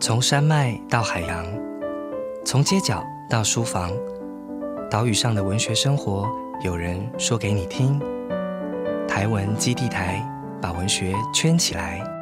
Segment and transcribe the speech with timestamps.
[0.00, 1.44] 从山脉到海洋，
[2.44, 3.90] 从街角到书房，
[4.88, 6.28] 岛屿上的文学生活，
[6.62, 8.00] 有人说给你听。
[9.08, 10.24] 台文基地台
[10.62, 12.17] 把文学圈起来。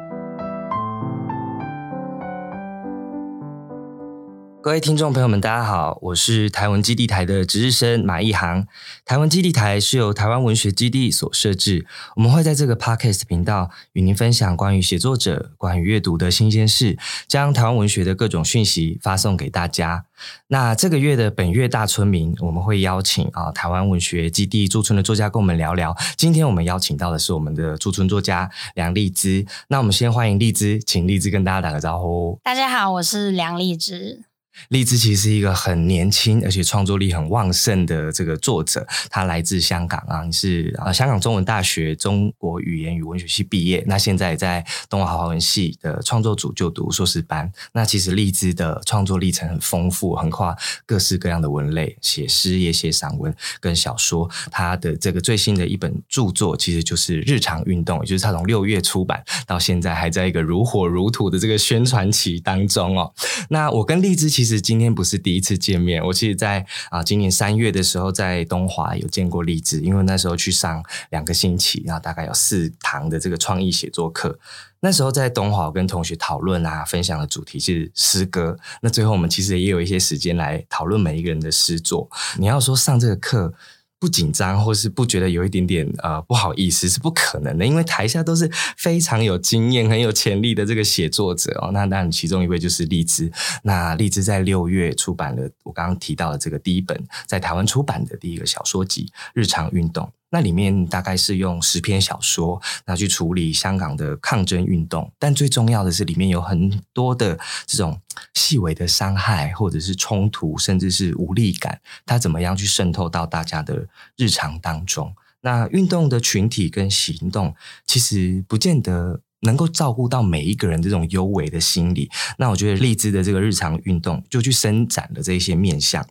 [4.67, 8.67] 各位听众朋友们，大家好，我是台湾基地台的值日生马一航。
[9.05, 11.87] 台湾基地台是由台湾文学基地所设置，
[12.17, 16.97] 我们会在这个 podcast 频道与您分享关于写作者、关于阅读的新鲜事，
[17.29, 20.03] 将台湾文学的各种讯息发送给大家。
[20.47, 25.95] 那这个月的本月大村民，我们会邀请啊台湾文学基地驻村的作家跟我们聊聊。
[26.17, 29.45] 今天我们邀请到的是我们的驻村作家梁丽芝。
[29.69, 32.37] 那我们先欢迎丽芝，请丽芝跟大家打个招呼。
[32.43, 34.23] 大家好，我是梁丽芝。
[34.69, 47.51] 荔枝其实是一个很年轻而且创作力很旺盛的这个作者，他来自香港啊，是啊香港中文大学中国语言与文学系毕业，那现在在东华华文系的创作组就读硕士班。
[47.71, 50.55] 那其实荔枝的创作历程很丰富，横跨
[50.85, 54.29] 各式各样的文类，写诗也写散文跟小说。
[54.51, 63.13] 他的这个最新的一本著作其实就是《日常运动》，也就是他从六月出版到现在还在一个如火如荼的这个宣传期当中哦。
[63.49, 64.46] 那我跟荔枝其实。
[64.47, 74.39] 其实今天不是第一次见面，我其实，在啊今年三月的时候，在东华有见过荔枝，因为那时候去上两个星期，然后大概有四堂的这个创意写作课。
[74.79, 78.57] 那时候在东华跟同学讨论啊，分享的主题是诗歌。
[78.79, 82.09] 那最后我们其实也有一些时间来讨论每一个人的诗作。
[82.37, 83.53] 你要说上这个课。
[83.99, 91.71] 不紧张，或是不觉得有一点点呃不好意思，是不可能的，因为台下都是非常有经验、很有潜力的这个写作者哦。
[91.71, 93.31] 那那，其中一位就是荔枝。
[93.63, 100.05] 那荔枝在六月出版了我刚刚提到的这个第一本在台湾出版的第一个小说集《日常运动》。
[100.29, 107.99] 那里面大概是用十篇小说，那去处理香港的抗争运动，但最重要的是里面有很多的这种
[108.33, 113.87] 细微的伤害，或者是冲突，甚至是无力感，它怎么样去渗透到大家的
[114.17, 115.13] 日常当中？
[115.41, 117.55] 那运动的群体跟行动，
[117.85, 122.09] 其实不见得能够照顾到每一个人这种幽微的心理。
[122.37, 126.05] 那我觉得荔枝的这个日常运动，就去伸展了这些面向。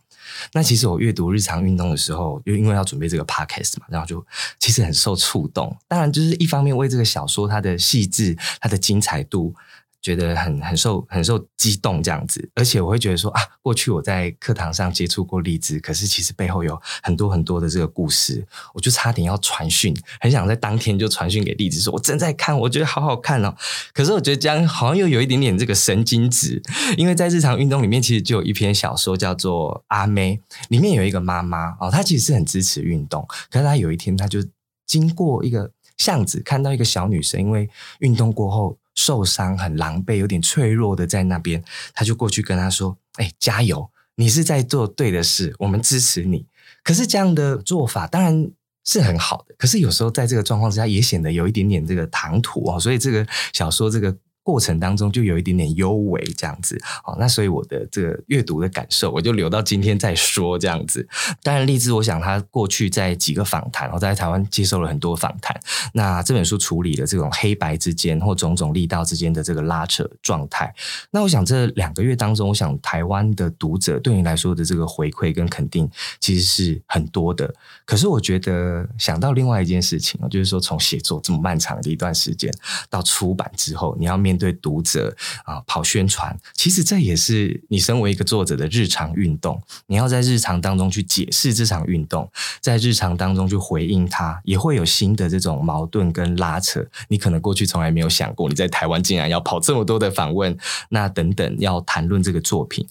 [0.53, 4.25] 那其实我阅读日常运动的时候，就因为要准备这个 podcast 嘛，然后就
[4.59, 5.75] 其实很受触动。
[5.87, 9.53] 当然，就是一方面为这个小说它的细致、它的精彩度。
[10.01, 23.53] 觉得很很受很受激动这样子，而且我会觉得说啊，过去我在课堂上接触过荔枝，可是其实背后有很多很多的这个故事，我就差点要传讯，很想在当天就传讯给荔枝，说我正在看，我觉得好好看哦。
[23.93, 26.61] 可是我觉得这样好像又有一点点这个神经质，
[26.95, 34.39] 因为在日常运动里面，其实就有一篇小说叫做《阿妹》，里面有一个妈妈哦，她其实是很支持运动，可是她有一天，她就
[34.85, 37.69] 经过一个巷子，看到一个小女生，因为
[37.99, 38.77] 运动过后。
[38.97, 41.63] 受伤很狼狈，有点脆弱的在那边，
[41.93, 43.89] 他就过去跟他说：“哎，加油！
[44.15, 46.45] 你是在做对的事，我们支持你。”
[46.83, 48.51] 可是这样的做法当然
[48.83, 52.77] 是很好的，可是有时候在这个状况之下，也显得有一点点这个唐突哦。
[52.77, 54.13] 所以这个小说这个。
[54.47, 61.05] 过程当中就有一点点幽微这样子，好，那所以我的这个阅读的感受，我就留到今天再说这样子。
[61.43, 65.53] 当然，荔枝，我想他过去在几个访谈，我在台湾接受了很多访谈。
[65.91, 70.73] 那这本书处理了这种黑白之间或种种力道之间的这个拉扯状态。
[71.11, 75.89] 那我想这两个月当中，我想台湾的读者对你来说的这个回馈跟肯定
[76.21, 77.53] 其实是很多的。
[77.83, 82.49] 可是我觉得想到另外一件事情啊，就是说从写作这么漫长的一段时间
[82.89, 85.15] 到出版之后，你要面对读者
[85.45, 89.61] 啊，跑宣传，其实这也是你身为一个作者的日常运动。
[89.87, 92.29] 你要在日常当中去解释这场运动，
[92.61, 96.85] 在日常当中去回应它，也会有新的这种矛盾跟拉扯。
[97.07, 100.57] 你可能过去从来没有想过，你在台湾竟然要跑这么多的访问，
[100.89, 102.87] 那等等要谈论这个作品。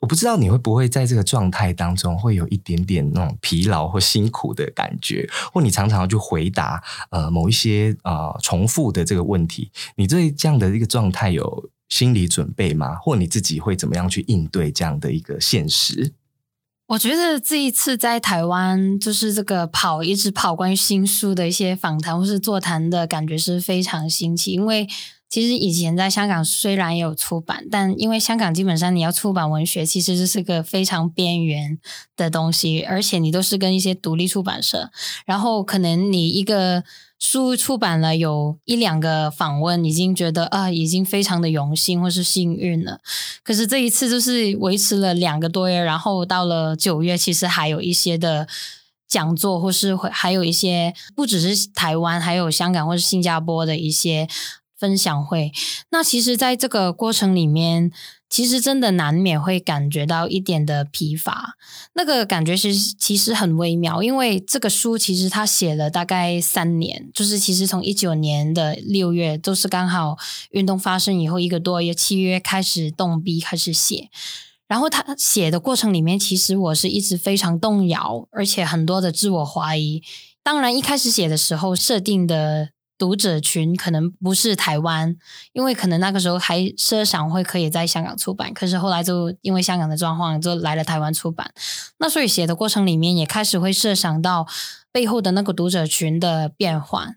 [0.00, 12.94] 我不知道你会不会在这个状态当中会有一点点那种疲劳或辛苦的感觉，或你常常要去回答呃某一些呃重复的这个问题，你对这样的一个状态有心理准备吗？
[12.96, 16.14] 或你自己会怎么样去应对这样的一个现实？
[16.86, 24.88] 我觉得这一次在台湾就是这个跑一直跑关于新书的一些访谈或是座谈的感觉是非常新奇，因为。
[25.30, 31.78] 其实以前在香港虽然也有出版，但因为香港基本上你要出版文学，其实这是个非常边缘
[32.16, 34.90] 的东西，而且你都是跟一些独立出版社，
[35.24, 36.82] 然后可能你一个
[37.20, 42.98] 书出版了有一两个访问，已经觉得啊，已经非常的荣幸或是幸运了。
[43.44, 48.48] 可是这一次就是维持了两个多月，然后到了九月，其实还有一些的
[49.06, 54.26] 讲座，或是会还有一些不只是台湾，还有香港或是新加坡的一些。
[54.80, 55.52] 分享会。
[55.90, 57.92] 那其实，在这个过程里面，
[58.30, 61.56] 其实真的难免会感觉到一点的疲乏。
[61.92, 70.16] 那个感觉是其实很微妙，因为这个书其实他写了大概三年，就是其实从一九年的六月，都是刚好
[70.52, 74.08] 运动发生以后一个多月，七月开始动笔开始写。
[74.66, 80.00] 然后他写的过程里面，其实我是一直非常动摇，而且很多的自我怀疑。
[80.44, 82.70] 当然，一开始写的时候设定的
[83.00, 85.16] 读者群可能不是台湾，
[85.54, 91.50] 因为可能那个时候还设想会可以在香港出版，可是后来就因为香港的状况，就来了台湾出版。
[91.98, 94.46] 那所以写的过程里面也开始会设想到
[94.92, 97.16] 背后的那个读者群的变换。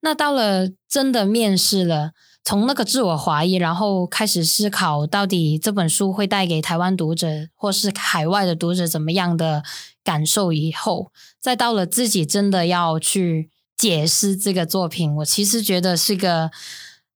[0.00, 2.12] 那到了真的面试了。
[2.44, 9.62] 从那个自我怀疑，然后开始思考，到底这本书会带给台湾读者或是海外的读者怎么样的
[10.02, 10.50] 感受？
[10.50, 16.50] 以后再到了自己真的要去解释这个作品，我其实觉得是个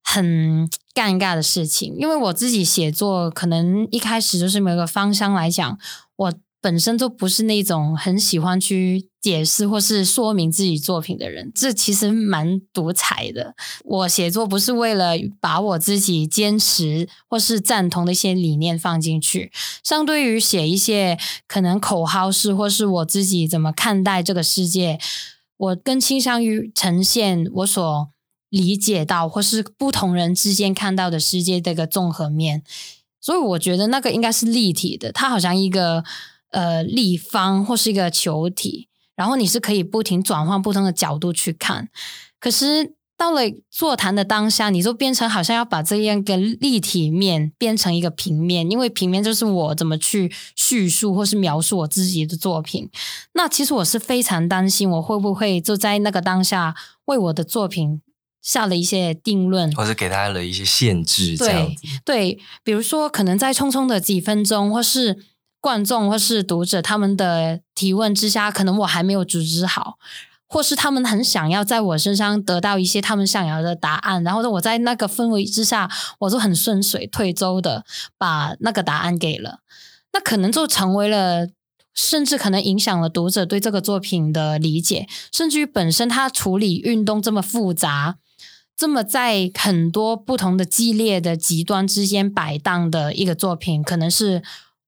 [0.01, 5.77] 很尴尬的事情，因为我自己写作可能一开始就是没有个方向来讲，
[6.15, 6.33] 我。
[6.63, 13.53] 本身就不是那种很喜欢去解释或是说明自己作品的人，这其实蛮独裁的。
[13.83, 15.11] 我写作不是为了
[15.41, 19.51] 把我自己坚持或是赞同的一些理念放进去，
[19.83, 21.19] 相对于写一些
[21.49, 24.97] 可能口号式或是我自己怎么看待这个世界，
[25.57, 28.09] 我更倾向于呈现我所
[28.49, 32.63] 理解到或是不同人之间看到的世界这个综合面。
[33.19, 36.03] 所以我觉得那个应该是立体的，它好像一个。
[36.53, 41.89] 呃，立方或是一个球体，然后你是可以不停转换不同的角度去看。
[42.39, 52.89] 可是到了座谈的当下，你就变成好像要把这样一个立体面变成一个平面，因为平面就是我怎么去叙述或是描述我自己的作品。
[53.33, 56.75] 那其实我是非常担心，我会不会就在那个当下
[57.05, 58.01] 为我的作品
[58.41, 61.37] 下了一些定论，或者给他了一些限制？
[61.37, 65.25] 对对，比如说可能在匆匆的几分钟，或是。
[65.63, 69.97] 观众或是读者他们的提问之下，可能我还没有组织好，
[70.53, 75.89] 或是他们很想要在我身上得到一些他们想要的答案，然后，我在那个氛围之下，
[76.19, 77.83] 我就很顺水推舟的
[78.19, 79.61] 把那个答案给了，
[80.13, 81.47] 那可能就成为了，
[81.95, 88.17] 甚至可能影响了读者对这个作品的理解，甚至于本身他处理运动这么复杂，
[88.77, 94.43] 这么在很多不同的激烈的极端之间摆荡的一个作品，可能是。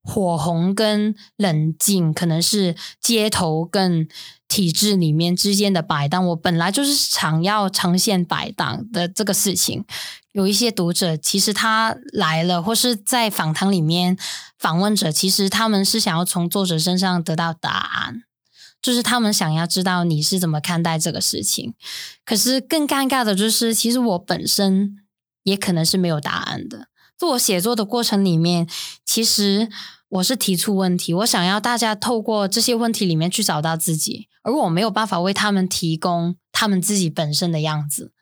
[0.07, 4.07] 火红跟冷静，可能是街头跟
[4.47, 6.27] 体制里面之间的摆荡。
[6.27, 9.85] 我本来就是想要呈现摆荡的这个事情。
[10.31, 14.17] 有一些读者其实他来了，或是在访谈里面
[14.57, 18.23] 访问者，其实他们是想要从作者身上得到答案，
[18.81, 21.73] 就是他们想要知道你是怎么看待这个事情。
[22.25, 24.97] 可是更尴尬的就是，其实我本身
[25.43, 26.87] 也可能是没有答案的。
[27.17, 28.67] 做写作的过程里面，
[29.05, 29.69] 其实。
[30.07, 38.13] 我是提出问题，我想要大家透过这些问题里面去找到自己，而我没有办法为他们提供他们自己本身的样子。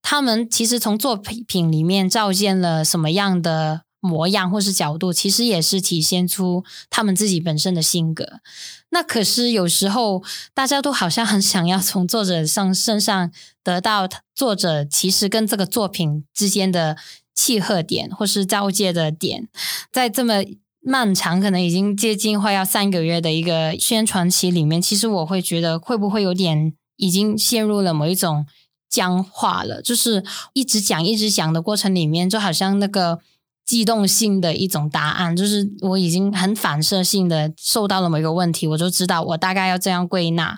[0.00, 8.40] 他们其实从作品里面照见了什么样的模样或是角度，其实也是体现出他们自己本身的性格。
[8.88, 10.24] 那可是有时候
[10.54, 13.30] 大家都好像很想要从作者上身上
[13.62, 16.96] 得到作者其实跟这个作品之间的
[17.34, 19.48] 契合点或是交界的点，
[19.92, 20.42] 在这么。
[20.88, 28.46] 漫长，可能已经接近快要三个月的一个宣传期里面，其实我会觉得会不会有点已经陷入了某一种
[28.88, 29.82] 僵化了？
[29.82, 33.18] 就是一直讲一直讲的过程里面，就好像那个
[33.64, 40.56] 机动性的一种答案，就是我已经很反射性的受到了某一个问题，我就知道我大概要这样归纳。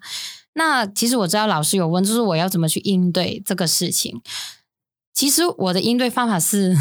[0.52, 4.20] 那其实我知道老师有问，就是我要怎么去应对这个事情。
[5.14, 6.76] 其实我的应对方法是。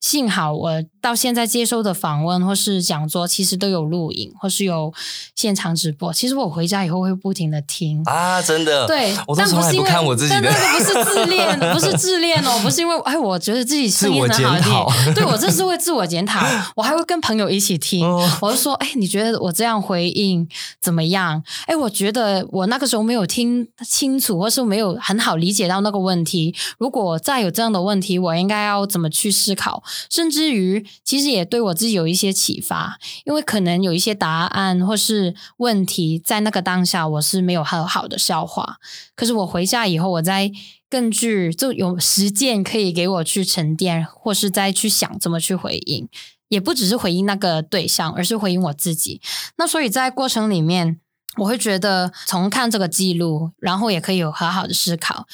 [0.00, 4.92] 幸好我到现在接受的访问或是讲座，其实都有录影或是有
[5.34, 6.12] 现场直播。
[6.12, 8.86] 其实我回家以后会不停的听啊，真的。
[8.86, 15.14] 对，但不是因为看我自己的，那个不是自恋， 不是自恋哦，不是因为哎，我觉得自己声音很好听。
[15.14, 16.44] 对我这是会自我检讨，
[16.76, 18.08] 我还会跟朋友一起听。
[18.40, 20.46] 我就说，哎，你觉得我这样回应
[20.80, 21.42] 怎么样？
[21.66, 26.54] 哎，我觉得我那个时候没有听清楚，或是没有很好理解到那个问题。
[26.78, 29.82] 如果再有这样的问题，我应该要怎么去思考？
[30.10, 38.76] 甚至于，其实也对我自己有一些启发，因为可能有一些答案或是问题，在那个当下我是没有很好的消化。
[39.14, 40.50] 可是我回家以后，我在
[40.88, 46.08] 根据就有实践可以给我去沉淀，或是再去想怎么去回应，
[46.48, 49.20] 也不只是回应那个对象，而是回应我自己。
[49.56, 51.00] 那所以在过程里面，
[51.38, 55.26] 我会觉得从看这个记录，然后也可以有很好的思考。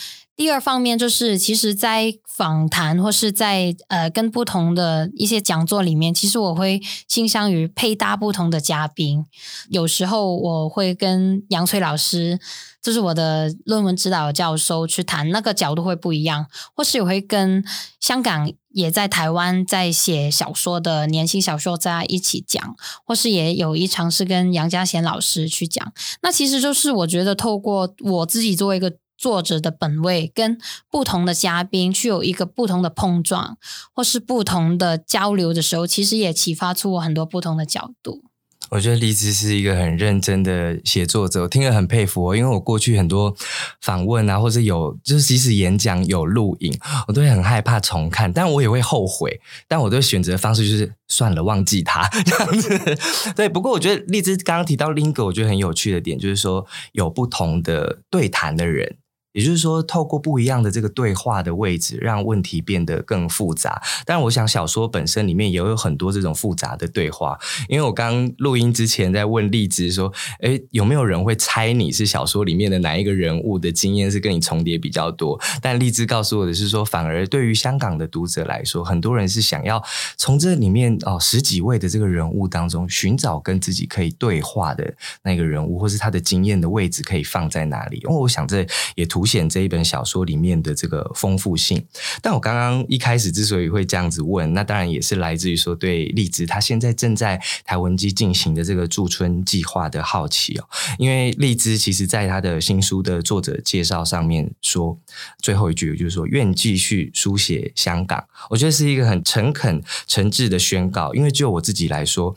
[0.43, 9.25] 第二方面就是，其实，在访谈或是在呃跟不同的一些讲座里面，其实我会倾向于配搭不同的嘉宾。
[9.69, 12.41] 有时候我会跟杨翠老师，
[12.83, 17.63] 就是我的论文指导教授去谈，那个角度会不一样；或是我会跟
[18.01, 22.75] 香港也在台湾在写小说的年轻小说家一起讲，
[23.07, 25.93] 或是也有一场是跟杨家贤老师去讲。
[26.21, 28.93] 那其实就是我觉得透过我自己作为一个。
[29.23, 30.59] 作者的本位跟
[30.91, 33.57] 不同的嘉宾去有一个不同的碰撞，
[33.95, 38.25] 或是不同的交流的时候，其实也启发出我很多不同的角度。
[38.71, 42.37] 我觉得荔枝是一个很认真的写作者，我听了很佩服哦。
[42.37, 43.37] 因为我过去很多
[43.81, 46.73] 访问啊，或者有就是即使演讲有录影，
[47.07, 49.41] 我都会很害怕重看，但我也会后悔。
[49.69, 52.99] 但我都选择的方式就是算了，忘记他 这样子。
[53.37, 58.97] 对，不过我觉得荔枝刚刚提到另一个我觉得很有趣的点，就是说有不同的对谈的人。
[59.33, 63.83] 也就是说，透过不一样的这个对话的位置，让问题变得更复杂。
[64.05, 67.39] 但我想，小说本身里面也有很多这种复杂的对话。
[67.69, 79.83] 因为我刚录音之前在问荔枝说：“哎，有没有人会猜你是小说里面的哪一个人物的经验是跟你重叠比较多？”但荔枝告诉我的是说，反而对于香港的读者来说，很多人是想要
[80.19, 87.99] 从这里面哦十几位的这个人物当中寻找跟自己可以对话的那个人物，或是他的经验的位置可以放在哪里？
[88.05, 89.22] 因为我想这也图。
[89.23, 91.87] 凸显这一本小说里面的这个丰富性，
[92.21, 100.65] 但我刚刚一开始之所以会这样子问，那当然也是来自于说对荔枝他现在正在台文基进行的这个驻村计划的好奇哦。
[100.99, 104.99] 因为荔枝其实在他的新书的作者介绍上面说，
[105.41, 111.15] 最后一句就是说愿继续书写香港，我觉得是一个很诚恳诚挚的宣告。
[111.15, 112.35] 因为就我自己来说。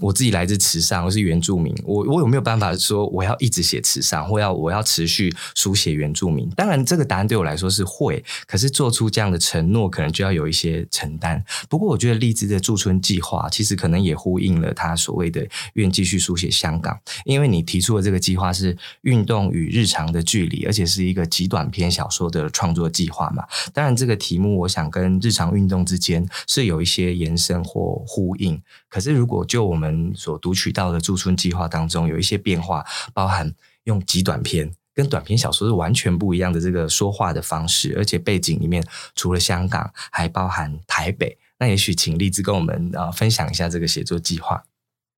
[0.00, 1.74] 我自己来自慈善，我是原住民。
[1.82, 6.50] 我我有没有办法说我要一直写慈善，或要我要持续书写原住民？
[6.50, 8.22] 当然，这个答案对我来说是会。
[8.46, 11.42] 可是做出这样的承诺，可能就要有一些承担。
[11.70, 16.98] 不过，我觉得荔枝的驻村计划其实可能也呼应了他所谓的愿继续书写香港。
[17.24, 23.42] 因为你提出的这个计划是运动与日常的距离，而且是一个极短篇小说的创作计划嘛。
[23.72, 28.60] 当然，这个题目我想跟日常运动之间是有一些延伸或呼应。
[28.96, 38.82] 可是，如果就我们所读取到的驻村计划当中，有一些变化，包含用极短篇，跟短篇小说是完全不一样的这个说话的方式，而且背景里面
[39.14, 41.36] 除了香港，还包含台北。
[41.58, 44.64] 那也许请荔枝跟我们啊分享一下这个写作计划。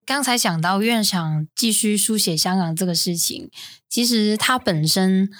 [0.04, 3.48] 刚才讲到院长继续书写香港这个事情，
[3.88, 5.30] 其实它本身。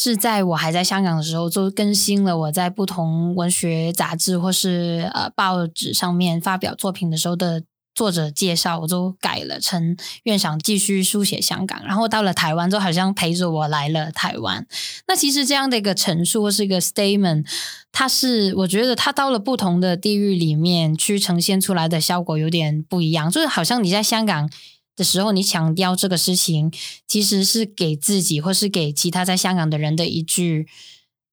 [0.00, 7.64] 是在我还在香港的时候，就更新了我在不同文学杂志或是呃报纸上面发表作品的时候的
[7.98, 11.82] 作者介绍，我都改了成愿想继续书写香港。
[11.84, 14.64] 然后到了台湾，就好像陪着我来了台湾。
[15.08, 17.44] 那其实这样的一个陈述或是一个 statement，
[17.90, 24.48] 它是我觉得它到了不同的地域里面去呈现出来的效果有点不一样，就是好像你在香港。
[24.96, 26.72] 的时候，你强调这个事情，
[27.06, 30.66] 其实是给自己或是给其他在香港的人的一句，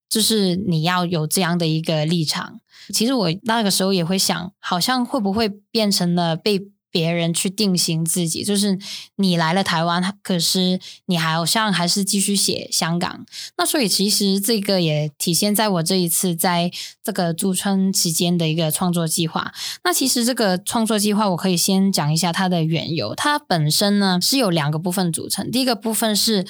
[0.10, 2.60] 就是你要有这样的一个立场。
[2.94, 6.68] 其实我那个时候也会想，好像会不会变成了被。
[6.92, 8.80] 别人去定型自己，就是
[9.18, 13.26] 你来了台湾，可是你还好像还是继续写香港。
[13.58, 16.72] 那所以其实这个也体现在我这一次在
[17.04, 19.54] 这个驻村期间的一个创作计划。
[19.84, 23.14] 那其实这个创作计划，我可以先讲一下它的缘由。
[23.14, 25.52] 它本身呢是有两个部分组成。
[25.52, 26.48] 第一个部分是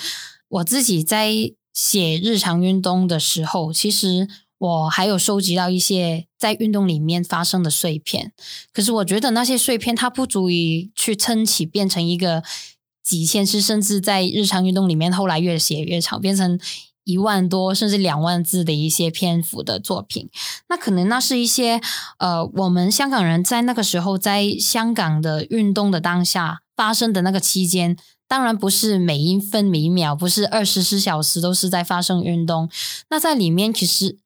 [0.50, 1.32] 我自己在
[1.75, 4.27] 写日常运动的时候，其实。
[4.58, 8.32] 我还有收集到一些在运动里面发生的碎片，
[8.72, 12.41] 可是我觉得那些碎片它不足以去撑起变成一个
[13.03, 16.58] 几千字，甚至在日常运动里面后来越写越长，变成
[17.03, 20.29] 一万多甚至两万字的一些篇幅的作品。
[20.70, 21.82] 那可能那是一些
[22.17, 27.98] 呃，我们香港人在那个时候在香港的运动的当下发生的那个期间。
[28.36, 32.70] 当然不是每一分每一秒，不是二十四小时都是在发生运动。
[33.10, 34.20] 那在里面其实。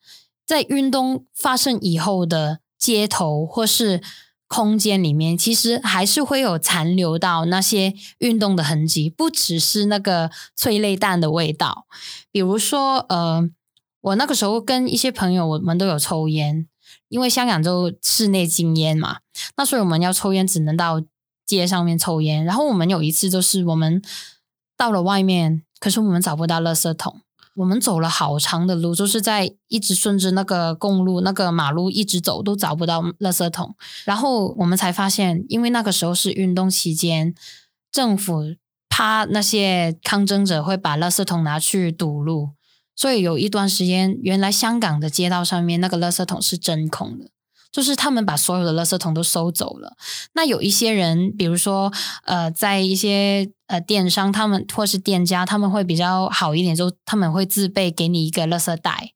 [0.50, 4.02] 在运动发生以后的街头或是
[4.48, 11.86] 空间里面，其实还是会有残留到那些运动的痕迹，不只是那个催泪弹的味道。
[12.32, 13.48] 比如说，呃，
[14.02, 16.68] 我那个时候跟一些朋友，我们都有抽烟，
[17.10, 19.18] 因为香港就室内禁烟嘛，
[19.56, 21.00] 那所以我们要抽烟只能到
[21.50, 22.46] 街上面抽烟。
[22.46, 24.02] 然后我们有一次就是我们
[24.78, 27.22] 到了外面，可是我们找不到垃圾桶。
[27.56, 33.76] 我们走了好长的路，就是在一直顺着那个公路、那个马路一直走，都找不到垃圾桶。
[34.06, 37.34] 然后我们才发现，因为那个时候是运动期间，
[37.92, 38.56] 政府
[38.88, 42.52] 怕那些抗争者会把垃圾桶拿去堵路，
[42.96, 47.26] 所以有一段时间，原来香港的街道上面那个垃圾桶是真空的，
[47.72, 49.96] 就是他们把所有的垃圾桶都收走了。
[50.34, 51.92] 那有一些人，比如说
[52.26, 59.12] 呃，在一些呃电商，他们或是店家，他们会比较好一点，就他们会自备给你一个垃圾袋。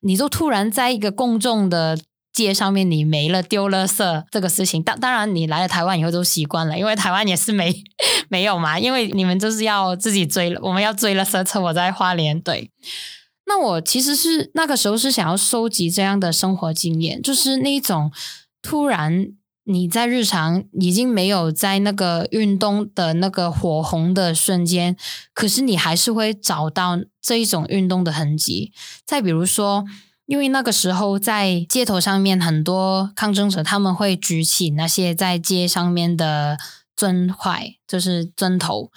[0.00, 1.98] 你就突然在一个公众的
[2.32, 7.74] 街上面，你没了丢垃圾这个事情，当当然你来了台湾以后都习惯了，因为台湾也是没
[8.28, 11.60] 没有嘛，因为你们就是要自己追，我们要追垃圾车。
[11.60, 12.70] 我在花莲对。
[13.46, 18.10] 那我其实是那个时候是想要收集这样的生活经验，就是那种
[18.60, 19.28] 突然
[19.64, 24.96] 你在日常已经没有在那个运动的那个火红的瞬间，
[25.32, 28.72] 可是你还是会找到这一种运动的痕迹。
[29.04, 29.84] 再比如说，
[30.26, 36.58] 因为那个时候在街头上面，很多抗争者他们会举起那些在街上面的
[36.94, 38.90] 砖块，就是砖头。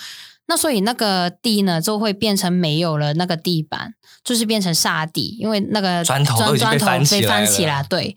[0.50, 7.84] 那所以那个地呢，就会变成没有了那个地板，就是变成沙地，因为那个砖头砖头被翻起来。
[7.84, 8.16] 对，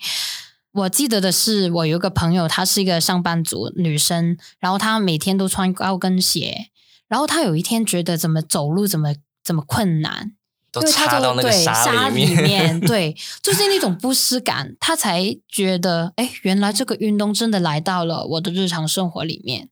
[0.72, 6.68] 我记得的是，我有一个朋友，她是一个上班族女生，然后她每天都穿高跟鞋，
[7.06, 10.32] 然后她有一天觉得怎么走路怎么怎么困难，
[10.76, 19.68] 因为她就对沙里面， 对，就是那种不适感，她才觉得，哎，原来这个运动真的来到了我的日常生活里面。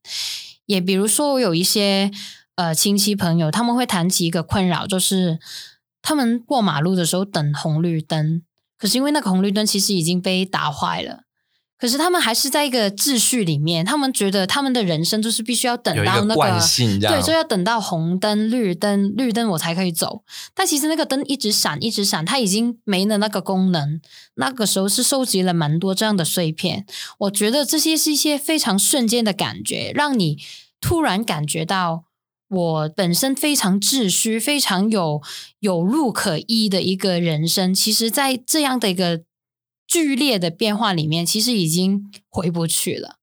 [0.66, 2.10] 也比如说，我有一些。
[2.60, 5.38] 呃，亲戚朋友他们会谈起一个困扰，就是
[6.02, 8.42] 他们过马路的时候等红绿灯，
[8.76, 11.20] 可是因为那个红绿灯其实已经被打坏了，
[11.78, 16.60] 可是他们还是在一个秩序里面，他们觉得他们的人生就是必须要等到那个
[17.08, 20.22] 对，就要等到红灯、绿灯、绿灯我才可以走。
[20.54, 23.98] 但其实那个灯一直闪，一直闪，它已经没了那个功能。
[24.34, 26.84] 那个时候是收集了蛮多这样的碎片，
[27.20, 30.36] 我觉得这些是一些非常瞬间的感觉，让你
[30.78, 32.04] 突然感觉到。
[32.50, 35.22] 我本身非常秩序、非常有
[35.60, 39.22] 有路可依的一个人生，其实，在这样的一个
[39.86, 43.16] 剧烈的变化里面，其实已经回不去了。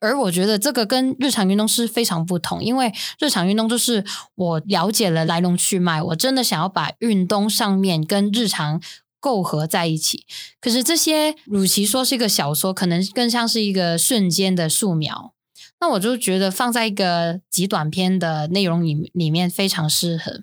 [0.00, 8.82] 而我觉得这个跟日常运动是非常不同，因为日常运动就是我了解了来龙去脉，我真的想要把运动上面跟日常
[9.20, 10.26] 构合在一起。
[10.60, 15.33] 可是这些，与其说是一个小说，可能更像是一个瞬间的素描。
[15.80, 20.42] 那我就觉得放在一个极短篇的内容里里面非常适合。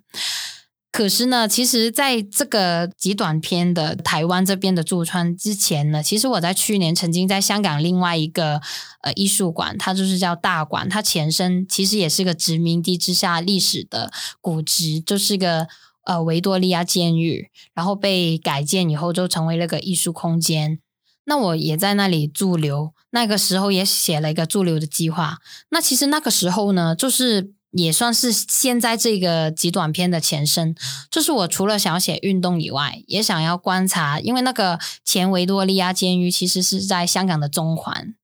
[0.92, 8.62] 可是呢，其实在这个极短篇的台湾这边的驻川之前呢，其实我在去年曾经在香港另外一个
[9.02, 15.68] 呃艺术馆，它就是叫大馆，它前身其实也是个殖民地之下历史的古迹，就是个
[16.04, 20.80] 呃维多利亚监狱，然后被改建以后就成为了个艺术空间。
[21.24, 22.94] 那我也在那里驻留。
[23.12, 25.38] 那个时候也写了一个驻留的计划。
[25.70, 30.76] 那其实那个时候呢，就是也算是现在这个极短篇的前身。
[31.10, 38.16] 就是我除了想要写运动以外，也想要观察，因为那个前维多利亚监狱其实是在香港的中环。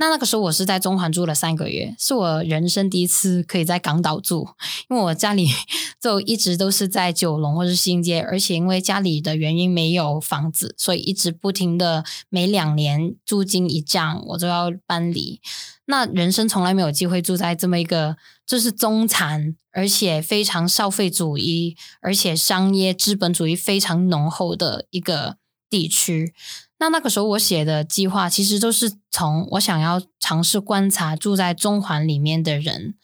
[0.00, 4.48] 那那个时候我是在中环住了三个月，是我人生第一次可以在港岛住，
[4.88, 5.48] 因为我家里
[6.00, 15.40] 就一直都是在九龙或是新街，而且因为家里的原因没有房子，所以一直不停的每两年租金一降，我就要搬离。
[15.86, 26.32] 那人生从来没有机会住在这么一个就是中产，而且非常消费主义，而且商业资本主义非常浓厚的一个地区。
[26.80, 32.94] 那那个时候我写的计划，其实都是从我想要尝试观察住在中环里面的人，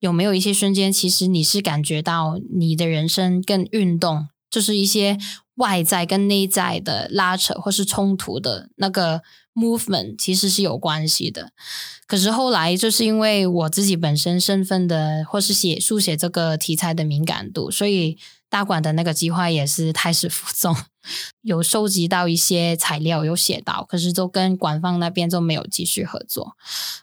[0.00, 5.18] 有没有一些瞬间，其实你是感觉到你的人生跟运动，就是一些
[5.56, 9.22] 外在跟内在的拉扯或是冲突的那个
[9.54, 11.52] movement，其实是有关系的。
[12.06, 18.16] 可是后来就是因为我自己本身身份的，或是写书写这个题材的敏感度，所以。
[18.54, 20.76] 大馆的那个计划也是胎死腹中，
[21.42, 26.56] 有收集到一些材料，有写到，可是都跟官方那边就没有继续合作。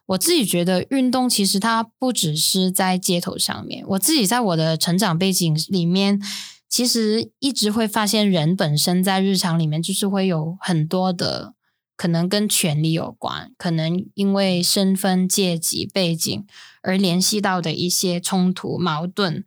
[0.06, 6.22] 我自己觉得运动其实它不只是在街头上面，我自己在我的成长背景里面，
[6.70, 11.54] 其实一直会发现人本身在日常里面就是会有很多的
[11.98, 16.46] 可能跟权力有关，可能因为身份、阶级、背景
[16.82, 19.44] 而联系到的一些冲突、矛盾，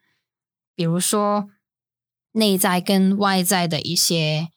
[0.77, 1.49] 比如说。
[2.35, 4.49] 内在跟外在的一些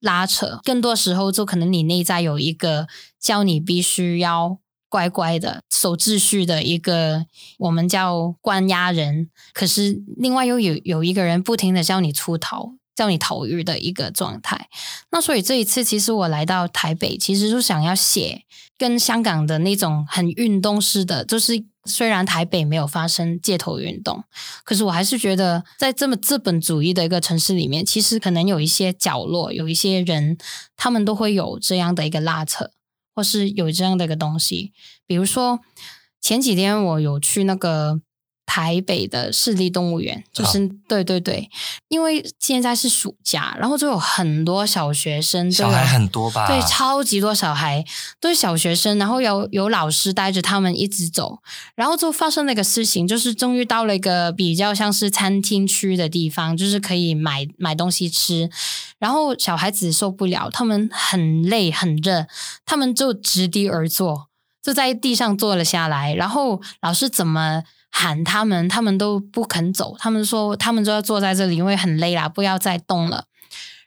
[0.00, 2.86] 拉扯，更多时候就可能你内在有一个
[3.20, 7.26] 叫你必须要乖乖的守秩序的一个，
[7.58, 9.28] 我们叫关押人。
[9.52, 14.68] 可是另外又有有一个人不停的叫你出逃，叫你逃狱的一个状态。
[15.10, 18.44] 那所以这一次其实我来到台北，其实就想要写
[18.78, 24.22] 跟香港的那种很运动式的，就是虽然台北没有发生街头运动，
[24.64, 30.38] 可是我还是觉得，在这么资本主义的一个城市里面，其实可能有一些角落，有一些人，
[30.76, 32.70] 他们都会有这样的一个拉扯，
[33.14, 34.72] 或是有这样的一个东西。
[35.06, 35.60] 比如说
[36.20, 38.00] 前几天我有去那个。
[38.48, 41.50] 台北的市立动物园，就是对对对，
[41.88, 46.46] 因为现在是暑假，然后就有很多小学生，小孩很多吧？
[46.46, 47.84] 对，超级多小孩
[48.18, 51.40] 都是小学生，然后有有老师带着他们一直走，
[51.74, 58.48] 然后就发生了一个事情，就是终于到了一个比较像是餐厅区的地方，就是可以买买东西吃，
[58.98, 62.26] 然后小孩子受不了，他们很累很热，
[62.64, 64.28] 他们就直地而坐，
[64.62, 67.62] 就在地上坐了下来，然后老师怎么？
[67.90, 69.96] 喊他们，他们都不肯走。
[69.98, 73.24] 他们说，他们就要坐在这里，因为很累啦，不要再动了。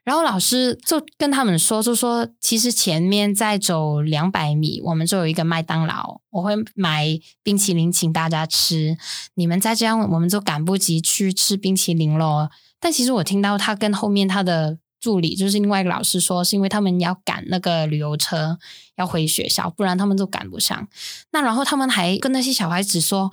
[0.04, 7.08] 然后老师就跟他们说，就说其实前面再走两百米，我们就有一个麦当劳，我会买
[7.44, 8.98] 冰淇淋请大家吃。
[9.36, 12.50] 你们再这样，我们就赶不及去吃冰淇淋咯。
[12.80, 18.58] 但其实我听到他跟后面他的助理，就是另外一个老师说，是因为他们要赶那个旅游车
[18.98, 20.88] 要回学校，不然他们就赶不上。
[21.32, 23.32] 那然后他们还跟那些小孩子说。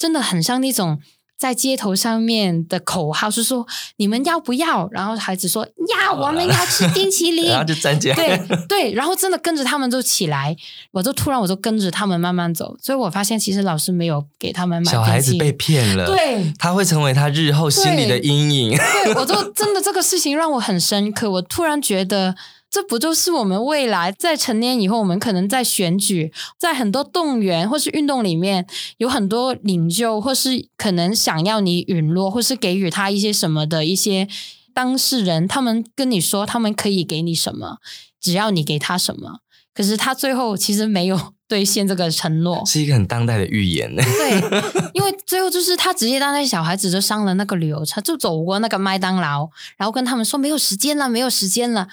[0.00, 0.98] 真的很像那种
[1.36, 4.88] 在街头上面的口号，是说你们要不要？
[4.92, 10.56] 然后孩子说要，我们要吃冰淇淋， 然后就站起来，对对，然后真的跟着他们就起来，
[10.92, 18.70] 我就突然我就跟着他们慢慢走，所以我发现其实老师没有给他们买小孩子被骗了，对，他会成为他日后心里的阴影。
[19.04, 22.34] 对，我就真的这个事情让我很深刻，我突然觉得。
[22.70, 28.64] 这不就是我们未来在成年以后，我们可能在选举，在很多动员或是运动里面，
[28.98, 34.28] 有很多领袖，或是可能想要你陨落，或是给予他一些什么的一些
[34.72, 37.78] 当事人，他们跟你说他们可以给你什么，
[38.20, 39.40] 只要你给他什么。
[39.74, 44.02] 可是他最后其实没有 兑现这个承诺，是一个很当代的预言呢。
[44.02, 51.88] 对， 因为最后就是他直接当那小孩子就上了那个旅游车，就走过那个麦当劳，然后跟他们说没有时间了，没有时间了。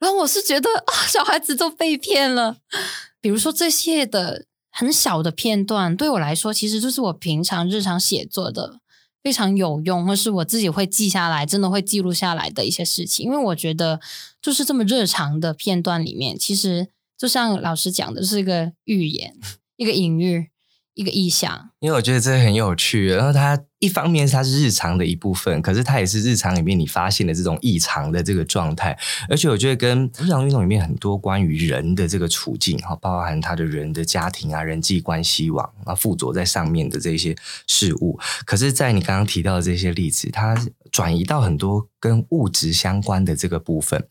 [0.00, 2.56] 然后我是觉得啊，小孩子都被骗了。
[3.20, 8.80] 比如说这些的很小的片段，对我来说，其实就是我平常日常写作的
[9.22, 13.26] 非常有用，或是我自己会记下来，真的会记录下来的一些事情。
[13.26, 14.00] 因为我觉得，
[14.42, 19.36] 就是这么日常的片段里面，其实就像老师讲的，是一个寓言，
[19.76, 20.50] 一个隐喻。
[20.94, 23.06] 一个意象，因为我觉得这很有趣。
[23.06, 28.96] 然后它一方面它是日常的一部分，可是它也是日常里面你发现的这种异常的这个状态。
[29.28, 37.34] 而且我觉得跟日常运动里面很多关于人的这个处境，哈，包含他的人的家庭啊、人际关系网啊附着在上面的这些
[37.66, 38.20] 事物。
[38.44, 40.54] 可是，在你刚刚提到的这些例子，它
[40.92, 44.06] 转移到很多跟物质相关的这个部分。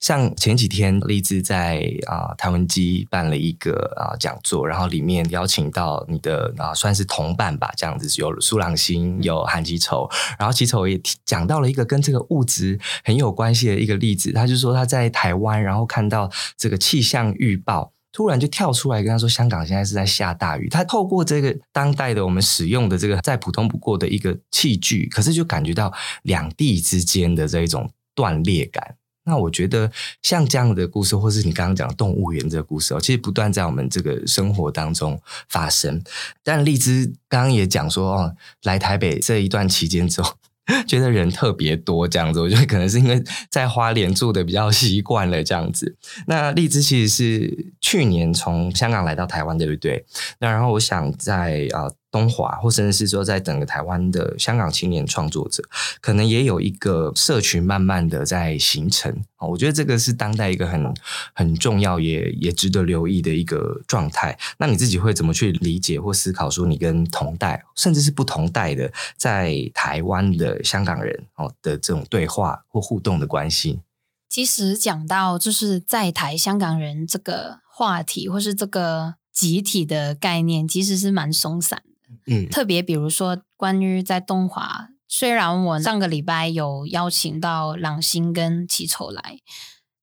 [0.00, 10.08] 像前几天，荔枝在啊台湾机办了一个啊讲座，然后里面邀请到你的啊算是同伴吧，这样子有苏朗星，有韩吉丑，
[10.38, 20.70] 然后吉丑也讲到了一个跟这个物质很有关系的一个例子，他就说他在台湾，然后看到这个气象预报，突然就跳出来跟他说，香港现在是在下大雨。
[20.70, 28.96] 他透过这个当代的我们使用的这个再普通不过的一个器具，可是就感觉到两地之间的这一种断裂感。
[29.30, 29.90] 那我觉得
[30.22, 36.02] 像这样的故事，或是你刚刚讲动物园这个故事哦，其实不断在我们这个生活当中发生。
[36.42, 40.34] 但荔枝刚刚也讲说哦，来台北这一段期间之后。
[40.86, 45.96] 觉得人特别多这样子，我觉得可能是因为在花莲住的比较习惯了这样子。
[46.28, 50.04] 那荔枝其实是去年从香港来到台湾，对不对？
[50.38, 51.90] 那然后我想在啊。
[52.10, 55.62] 东华，或甚至是说，在整个台湾的香港青年创作者，
[56.00, 59.46] 可能也有一个社群慢慢的在形成啊。
[59.46, 60.92] 我觉得这个是当代一个很
[61.34, 64.36] 很重要，也也值得留意的一个状态。
[64.58, 73.80] 那你自己会怎么去理解或思考，说你跟同代，甚至是不同代的，在台湾的香港人哦的这种对话或互动的关系？
[74.28, 81.82] 其实讲到就是在台香港人这个话题，或是这个集体的概念，其实是蛮松散。
[82.26, 89.38] 嗯，特别比如说，关于在东华，虽然我上个礼拜有邀请到朗星跟齐丑来，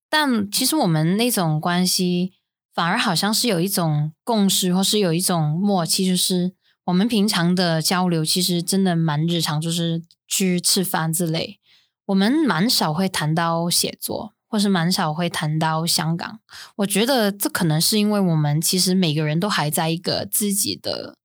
[0.09, 2.33] 但其实我们那种关系
[2.73, 6.53] 反而好像是有一种共识，或是有一种默契，就是
[6.85, 11.59] 我们平常的交流其实真的蛮日常，就是去吃饭之类，
[12.07, 16.39] 我们蛮少会谈到写作，或是蛮少会谈到香港。
[16.77, 21.15] 我觉得这可能是因为我们其实每个人都还在一个自己的。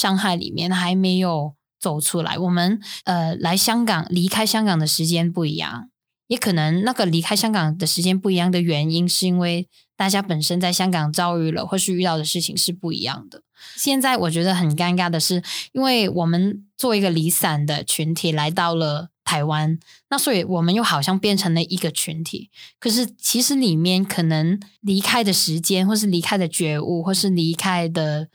[0.00, 2.38] 伤害里面还没有走出来。
[2.38, 5.90] 我们呃来香港离开香港的时间不一样，
[6.28, 13.42] 也可能那个离开香港的时间不一样的原因，是因为大家本身在香港遭遇了或是遇到的事情是不一样的。
[13.76, 22.48] 现在我觉得很尴尬的是，因为我们做一个离散的群体来到了台湾，那所以我们又好像变成了一个群体。
[22.78, 28.28] 可是其实里面可能离开的时间，或是离开的觉悟，或是离开的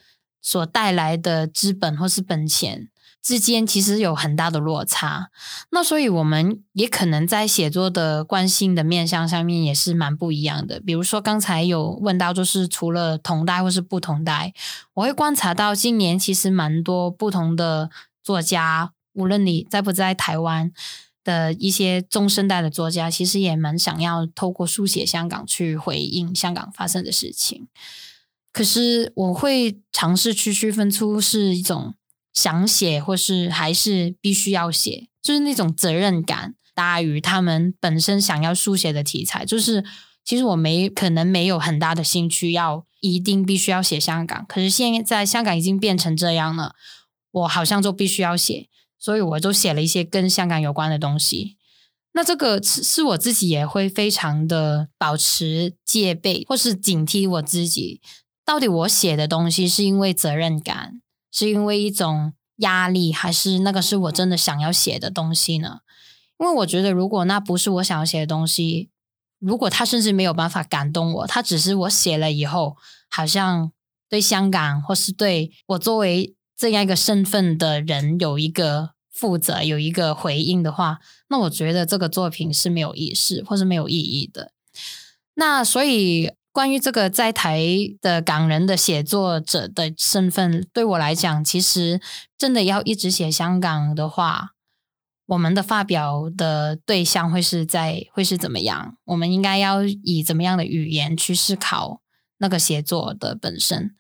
[0.46, 2.90] 所带来的资本或是本钱。
[3.22, 5.32] 之间其实有很大的落差，
[5.72, 10.80] 那所以我们也可能在写作的关心的面向上面也是蛮不一样的。
[10.80, 14.54] 比如说刚才有问到，就是除了同代或是不同代，
[14.94, 17.90] 我会观察到今年其实蛮多不同的
[18.22, 20.72] 作家，无论你在不在台湾
[21.24, 27.68] 的一些中生代的作家，其实也蛮想要透过书写香港去回应香港发生的事情。
[28.56, 31.94] 可是我会尝试去区分出是一种。
[32.36, 39.46] 想写，或是还是必须要写，就是那种责任感大于他们本身想要书写的题材。
[39.46, 39.86] 就是
[40.26, 46.76] 其实我没可能没有很大的兴趣要一定必须要写香港，可是现在香港已经变成这样了，
[47.32, 48.68] 我好像就必须要写，
[49.00, 51.56] 所以我就写了一些跟香港有关的东西。
[52.12, 58.02] 那这个是是我自己也会非常的保持戒备，或是警惕我自己，
[58.46, 61.02] 到底我写的东西是因为责任感。
[61.32, 65.80] 是因为一种压力，还是那个是我真的想要写的东西呢？
[66.40, 68.90] 因为我觉得，如果那不是我想要写的东西，
[69.40, 72.78] 如果他甚至没有办法感动我，他只是我写了以后，
[73.10, 73.74] 好像
[74.08, 84.54] 对香港或是对我作为这样一个身份的人有一个负责，有一个回应的话，那我觉得这个作品是没有意思或是没有意义的。
[85.34, 86.32] 那所以。
[86.56, 87.60] 关于这个在台
[88.00, 92.00] 的港人的写作者的身份，对我来讲，其实
[92.38, 94.52] 真的要一直写香港的话，
[95.26, 98.96] 我们的发表的对象会是在会是怎么样？
[99.04, 102.00] 我们应该要以怎么样的语言去思考
[102.38, 103.94] 那个写作的本身？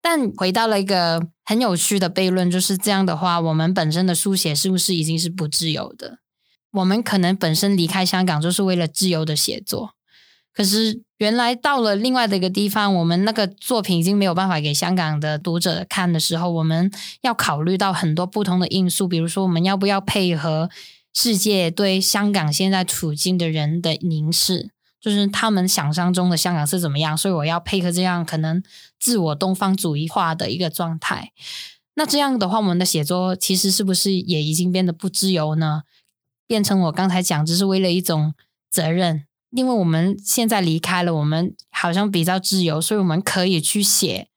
[0.00, 6.18] 但回到了一个很有趣的悖论，就是这样的话，我们本身的书写是不是已经是不自由的？
[6.72, 9.94] 我们可能本身离开香港就是为了自由的写作。
[10.54, 16.90] 可是原来到了另外的一个地方，我们那个作品已经没有办法给香港的读者看的时候，我们
[17.22, 20.68] 要考虑到很多不同的因素，比如说我们要不要配合
[21.14, 28.62] 世界对香港现在处境的人的凝视，就是他们想象中的香港是怎么样，所以我要配合这样可能
[29.00, 31.32] 自我东方主义化的一个状态。
[31.94, 35.82] 那这样的话，我们的写作其实是不是也已经变得不自由呢？
[36.46, 38.34] 变成我刚才讲，只是为了一种
[38.70, 39.24] 责任。
[39.52, 44.28] 因为我们现在离开了，我们好像比较自由，所以我们可以去写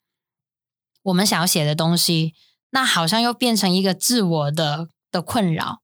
[1.04, 2.34] 我们想要写的东西。
[2.71, 5.82] 那好像又变成一个自我的的困扰。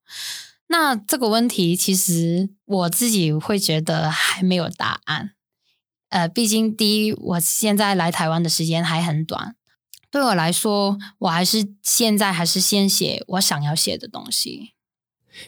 [0.68, 5.32] 那这个问题，其实我自己会觉得还没有答案。
[6.10, 9.56] 呃，毕竟第一，我现在来台湾的时间还很短，
[10.10, 14.74] 对我来说，我还是现在还是先写我想要写的东西。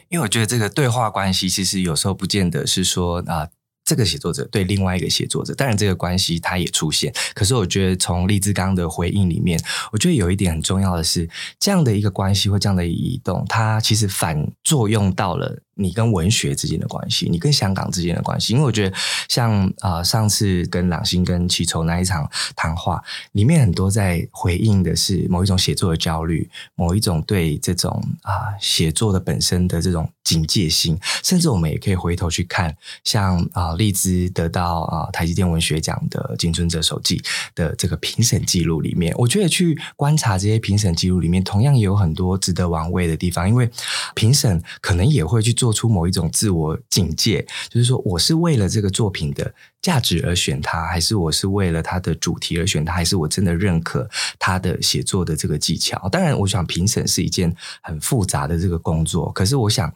[0.08, 3.50] 因为我觉得这个对话关系，其实有时候不见得是说啊。
[3.84, 7.12] 这个写作者对另外一个写作者，当然这个关系他也出现。
[7.34, 9.60] 可是我觉得从荔枝刚的回应里面，
[9.92, 15.60] 我觉得有一点很重要的是，这样的一个关系或这样的移动，它其实反作用到了。
[15.76, 18.96] 你跟文学之间的关系，你跟香港之间的关系，因为我觉得
[19.28, 37.20] 像啊上次跟朗星跟齐筹那一场谈话，里面很多在回应的是某一种写作的焦虑，某一种对这种啊写作的本身的这种警戒心，甚至我们也可以回头去看，像啊荔枝得到啊台积电文学奖的金春哲手记
[37.56, 43.68] 的这个评审记录里面，我觉得去观察这些评审记录里面，同样也有很多值得玩味的地方，因为
[44.14, 45.63] 评审可能也会去做。
[45.64, 49.50] 做出某一种自我警戒，就是说，我是为了这个作品的
[49.80, 54.06] 价值而选它，还是我是为了它的主题而选它，还是我真的认可
[54.38, 56.06] 他的写作的这个技巧？
[56.10, 57.50] 当然，我想评审是一件
[57.80, 59.32] 很复杂的这个工作。
[59.32, 59.90] 可是，我想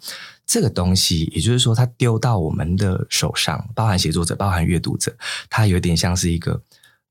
[0.46, 5.14] 这个东西，也就是说，它丢到我们的手上，包含写作者，包含阅读者，
[5.50, 6.62] 它有点像是一个，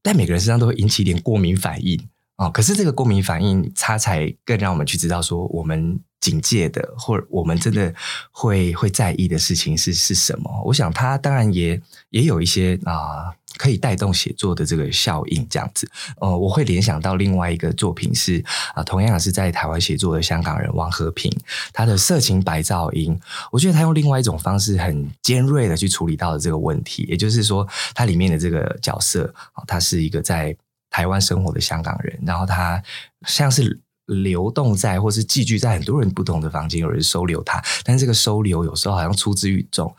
[0.01, 2.49] 在每个人身上都会引起一点过敏反应啊。
[2.49, 5.99] 可是，这个过敏反应，它才更让我们去知道说，我们。
[6.19, 7.93] 警戒的，或者我们真的
[8.31, 10.49] 会会在意的事情是是什么？
[10.65, 15.47] 我想，它当然也也有一些啊，可以带动写作的这个效应。
[15.47, 21.31] 这样子，呃，我会联想到另外一个作品是啊，同样是在台湾写作的香港人王和平，
[21.71, 23.17] 他的色情白噪音，
[23.51, 27.05] 我觉得他用另外一种方式很尖锐的去处理到了这个问题。
[27.07, 30.57] 也就是说，它里面的这个角色啊，他是一个在
[30.89, 32.81] 台湾生活的香港人，然后他
[33.25, 33.81] 像是。
[34.07, 39.93] 流动在或是寄居在很多人不同的房间，有人收留他，但是这个收留有时候好像出自于一种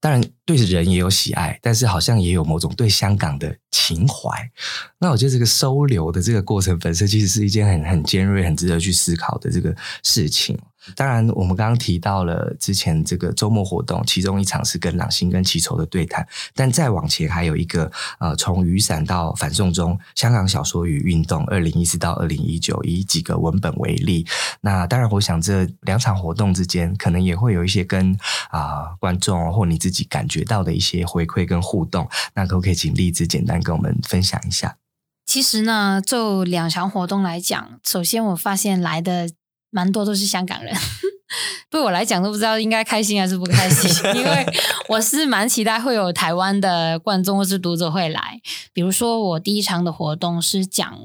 [0.00, 4.50] 当然对人也有喜爱，但是好像也有某种对香港的情怀。
[4.98, 10.58] 那我觉得这个收留的这个过程本身，其实是一件很很尖锐、很值得去思考的这个事情。
[10.94, 24.26] 当然，我们刚刚提到了之前这个周末活动，其中一场是跟朗星跟齐筹的对谈，但再往前还有一个呃，从雨伞到反送中香港小说与运动，二零一四到二零一九，以几个文本为例。
[24.60, 28.16] 那当然，我想这两场活动之间，可能也会有一些跟
[28.50, 32.08] 啊观众或你自己感觉到的一些回馈跟互动。
[32.34, 34.76] 那可不可以请荔枝简单跟我们分享一下？
[35.24, 39.30] 其实呢，就两场活动来讲，首先我发现来的。
[39.70, 40.74] 蛮多都是香港人，
[41.70, 44.46] 对我来讲都不知道应该开心还是不开心， 因为
[44.88, 48.40] 我是蛮期待会有台湾的观众或是读者会来。
[48.72, 50.98] 比如说，我第一场的活动是讲，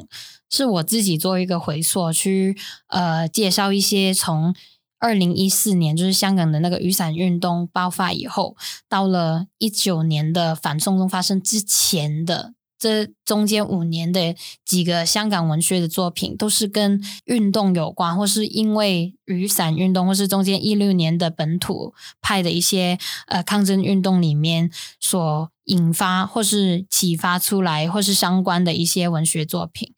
[0.50, 4.54] 是我自己做一个回溯，去呃介绍一些从
[5.00, 8.56] 二零一四年就是香港的那个雨伞运动爆发以后，
[8.88, 12.54] 到了一九年的反送中发生之前的。
[12.82, 29.94] 这中间五年的几个香港文学的作品，都是跟运动有关，或是因为雨伞运动，或是中间一六年的本土派的一些呃抗争运动里面所引发或是启发出来，或是相关的一些文学作品。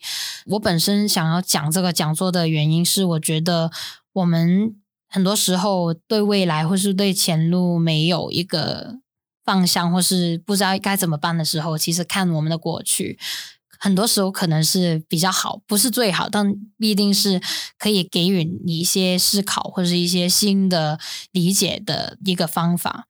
[0.47, 3.71] 我本身想要讲这个讲座的原因是，我觉得
[4.11, 4.75] 我们
[5.07, 9.02] 很多时候对未来或是对前路没有一个。
[9.43, 13.19] 方向或是不知道该怎么办的时候，其实看我们的过去，
[13.79, 17.41] 很多时候可能是比较好，不是最好，但必定是
[17.77, 20.97] 可以给予你一些思考或者是一些新的
[21.31, 23.07] 理解的一个方法。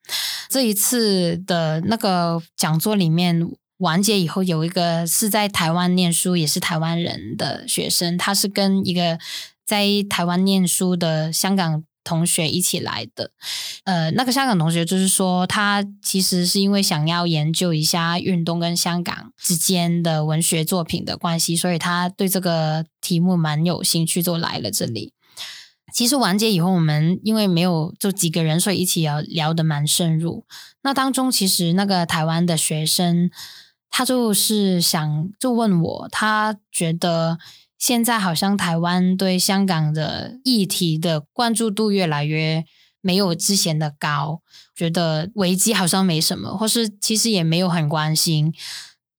[0.50, 9.19] 这一次的那个讲座里面完结以后，有一个是在台湾念书，也是台湾人的学生，他是跟一个
[9.65, 11.84] 在台湾念书的香港。
[12.04, 13.32] 同学一起来的，
[13.86, 25.13] 呃，那个香港同学就是说，他其实是因为想要研究一下运动跟香港之间的文学作品的关系，所以他对这个题目蛮有兴趣，就来了这里。
[25.94, 30.46] 其实完结以后，我们因为没有就几个人，所以一起聊聊得蛮深入。
[30.82, 33.30] 那当中其实那个台湾的学生，
[33.89, 37.39] 他就是想就问我，他觉得。
[37.84, 42.63] 现在好像台湾对香港的议题的关注度越来越
[43.02, 44.41] 没有之前的高，
[44.74, 48.54] 觉得危机好像没什么，或是其实也没有很关心。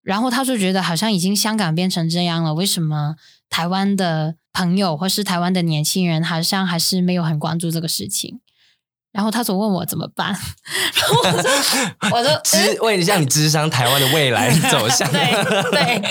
[0.00, 3.16] 然后他就觉得好像已经香港变成这样了，为什么
[3.50, 8.40] 台湾的朋友或是台湾的年轻人好像还是没有很关注这个事情？
[9.14, 10.36] 然后他总问我怎么办，
[10.92, 11.50] 然后我说
[12.10, 15.08] 我就支为了向你智商台湾的未来 走向。
[15.12, 16.02] 对对，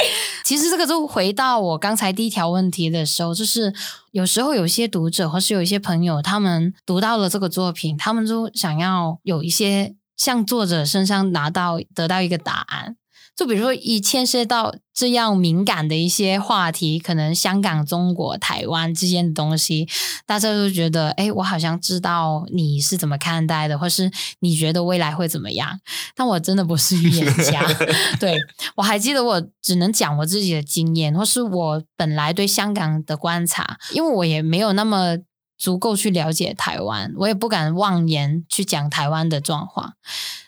[0.45, 3.73] 其实这个就回到我刚才第一条问题的时候，就是
[4.11, 12.95] 有时候有些读者或是有一些朋友，他们读到了这个作品，他们就想要有一些向作者身上拿到得到一个答案。
[13.35, 19.87] 就比如说，一牵涉到这样敏感的一些话题，可能香港、中国、台湾之间的东西，
[20.27, 25.79] 大家都觉得，哎，我好像知道你是怎么看待的，或是你觉得未来会怎么样？
[26.15, 27.65] 但我真的不是预言家，
[28.19, 28.37] 对
[28.75, 35.17] 我还记得，我只能讲我自己的经验，或是我本来对香港的观察，因为我也没有那么。
[35.57, 39.93] 足够去了解台湾，我也不敢妄言去讲台湾的状况。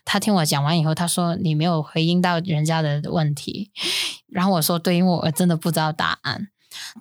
[0.03, 3.71] 他听我讲完以后，他说：“你没有回应到人家的问题。”
[4.27, 6.49] 然后我说：“对，因为我真的不知道答案。”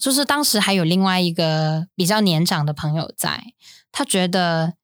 [0.00, 3.42] 就是当时还有另外一个比较年长的朋友在，
[3.90, 4.74] 他觉得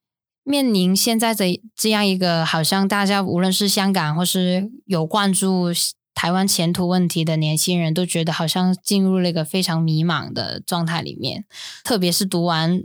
[0.43, 5.69] 面临现在的这样一个，好像大家无论是香港或是有关注
[6.13, 11.45] 台湾前途问题的年轻人都觉得好像进入了一个非常迷茫的状态里面，
[11.85, 12.83] 特别是读完。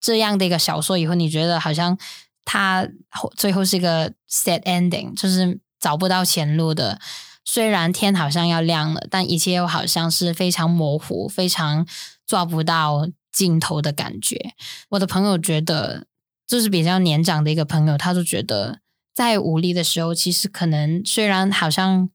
[0.00, 1.98] 这样的一个小说以后，你觉得好像
[2.44, 2.88] 他
[3.36, 6.98] 最后是一个 sad ending，就是找不到前路的。
[7.44, 11.86] 虽然天好像要亮了，但一切又好像是非常模糊、非常
[12.26, 14.54] 抓不到尽头的感觉。
[14.90, 16.06] 我的朋友觉得，
[16.46, 18.80] 就是比较年长的一个朋友，他就觉得
[19.14, 22.08] 在无力的时候，其实可能虽然好像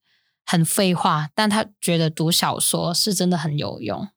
[0.45, 4.07] 很废话，但他觉得读小说是真的很有用，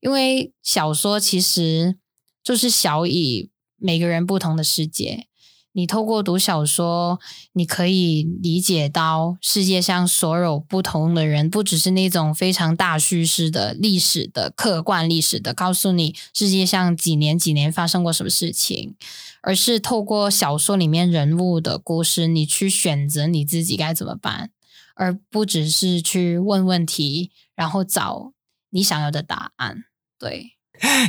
[0.00, 1.96] 因为小说其实。
[2.42, 5.26] 就是小以每个人不同的世界，
[5.72, 7.18] 你透过读小说，
[7.52, 18.94] 你可以理解到世界上所有不同的人，不只是那种非常大叙事的历史的客观历史的，告诉你世界上几年几年发生过什么事情，
[19.40, 24.50] 而是透过小说里面人物的故事，你去选择你自己该怎么办，
[24.94, 28.32] 而不只是去问问题，然后找
[28.70, 29.84] 你想要的答案。
[30.18, 30.52] 对。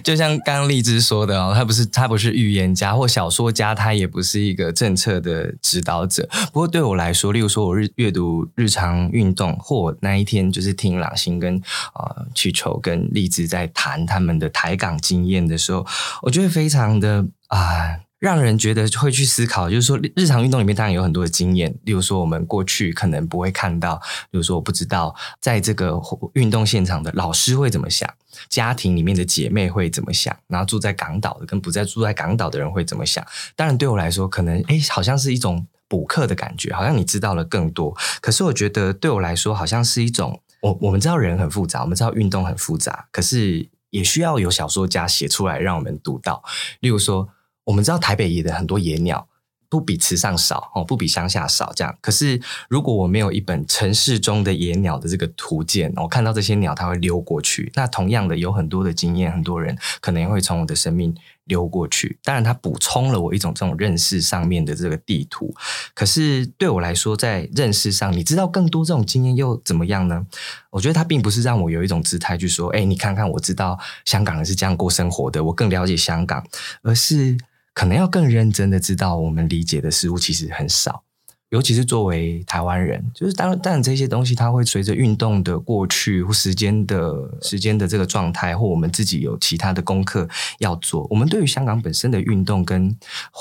[0.03, 6.27] 就像刚刚荔枝说的哦，他不是他不是预言家或小说家，他也不是一个政策的指导者。
[6.51, 11.61] 不过对我来说，例如说我日阅读日常运动，或那一天就是听朗星跟
[11.93, 15.85] 啊曲球跟荔枝在谈他们的台港经验的时候，
[16.21, 17.99] 我觉得非常的啊。
[18.23, 23.97] 让人觉得会去思考，就是说日常运动里面当然有很多的经验，例如说我们过去可能不会看到，
[24.31, 25.99] 比如说我不知道在这个
[26.31, 28.09] 运动现场的老师会怎么想，
[28.47, 33.21] 家庭里面的姐妹会怎么想，然后住在港岛的跟不在住在港岛的人会怎么想。
[33.57, 37.93] 当然对我来说，可能诶好像是一种补课的感觉，好像你知道了更多。
[38.21, 46.41] 可是我觉得对我来说，好像是一种我我们知道人很复杂，我们知道运动很复杂，可是也需要有小说家写出来让我们读到，
[46.79, 47.27] 例如说。
[47.65, 49.27] 我们知道台北野的很多野鸟
[49.69, 51.97] 不比池上少哦，不比乡下少这样。
[51.99, 52.39] 可是
[52.69, 57.71] 如果我没有一本城市中的野鸟的这个图鉴，我看到这些鸟它会溜过去。
[57.73, 62.19] 那同样的有很多的经验，很多人可能也会从我的生命溜过去。
[62.23, 65.51] 当然，它补充了我一种这种认识上面的这个地图。
[65.95, 70.27] 可是对我来说，在认识上，你知道更多这种经验又怎么样呢？
[70.69, 76.45] 我觉得它并不是让我有一种姿态去说，哎，你看看，我知道香港人是这样过生活的，我更了解香港，
[76.83, 77.35] 而是。
[77.73, 81.03] 可能要更认真的知道，我们理解的事物其实很少，
[81.49, 90.27] 尤其是作为台湾人，就是当然当然这些东西，它会随着运动的过去或时间的时间的这个状态，或我们自己有其他的功课
[90.59, 91.07] 要做。
[91.09, 92.95] 我们对于香港本身的运动跟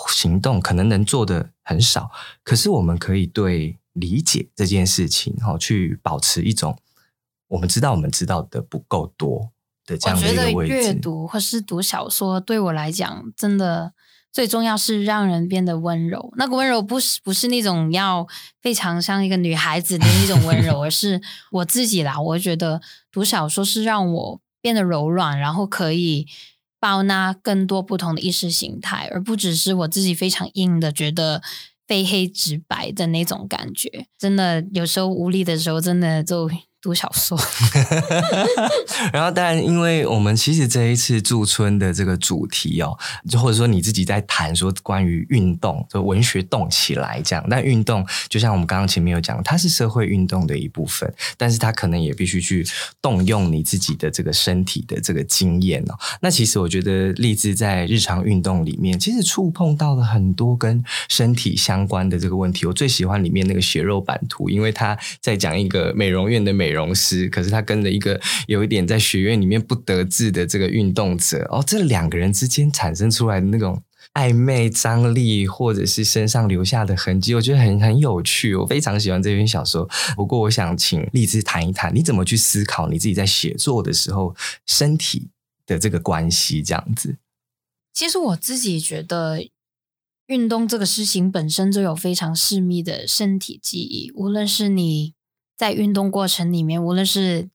[0.09, 2.11] 行动，可能能做的很少，
[2.43, 6.79] 可是我们可以对理解这件事情，哈，去保持一种
[7.49, 9.51] 我们知道我们知道的不够多
[9.87, 10.75] 的这样的一个位置。
[10.75, 13.93] 阅读或是读小说，对我来讲，真的。
[14.33, 18.27] 最重要是让人变得温柔，那个温柔不是不是那种要
[18.63, 21.21] 非常像一个女孩子的那种温柔，而是
[21.51, 22.19] 我自己啦。
[22.19, 22.81] 我觉得
[23.11, 26.27] 读小说是让我变得柔软，然后可以
[26.81, 31.43] 包纳更多不同的意识形态，而不只是我自己非常硬的觉得
[31.87, 34.07] 非黑即白的那种感觉。
[34.19, 36.51] 真的有时候无力的时候，真的就。
[36.83, 37.39] 读小说，
[39.15, 42.99] 然后当然，因为我们其实这一次驻村的这个主题哦，
[43.31, 47.47] 就或者说你自己在谈说关于运动，就文学动起来这样。
[47.49, 52.67] 但运动就像我们刚刚前面有讲，它是社会运动的一部分，但是它可能也必须去
[53.01, 55.95] 动用你自己的这个身体的这个经验哦。
[56.21, 62.67] 那其实我觉得励志在日常运动里面，其实触碰到了很多跟身体相关的这个问题。
[62.67, 66.72] 我最喜欢里面那个血肉版图，因为他在讲一个美容院的美。
[66.73, 73.83] 美容师，可是他跟了一个有一点在学院里面不得志的这个运动者哦，这两个人之间产生出来的那种
[74.15, 78.55] 暧昧张力，或者是身上留下的痕迹，我觉得很很有趣。
[78.55, 79.87] 我非常喜欢这篇小说。
[80.17, 84.35] 不过，我想请荔枝谈一谈，你怎么去思考你自己在写作的时候
[84.67, 85.29] 身体
[85.67, 86.63] 的这个关系？
[86.63, 87.19] 这样子，
[87.93, 89.47] 其实我自己觉得，
[90.29, 95.13] 运动这个事情本身就有非常细密的身体记忆，无论是你。
[95.63, 97.49] 在运动过程里面，无论是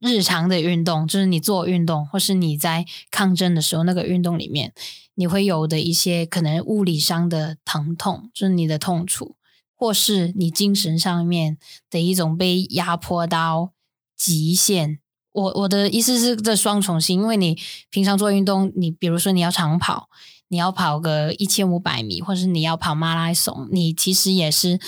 [0.00, 4.72] 日常的运动，就是你做运动，或是你在抗争的时候，那个运动里面，
[5.16, 9.36] 你会有的一些可能物理上的疼痛，就是你的痛楚，
[9.76, 11.58] 或是你精神上面
[11.90, 13.72] 的一种被压迫到
[14.16, 15.00] 极限。
[15.32, 17.58] 我我的意思是这双重性，因为你
[17.90, 20.08] 平常做运动，你比如说你要长跑，
[20.48, 24.80] 你要跑个一千五百米，或是你要跑马拉松，你其实也是。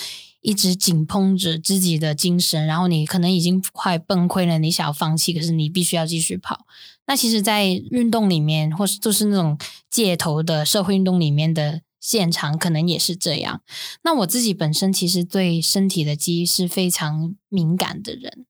[0.45, 6.67] 一直紧绷着自己的精神，然后你可能已经快崩溃了，你想要放弃，可是你必须要继续跑。
[7.07, 9.57] 那其实，在运动里面，或是就是那种
[9.89, 13.61] 街头的社会运动里面的现场，可能也是这样。
[14.03, 18.45] 那我自己本身其实对身体的记忆是非常敏感的人，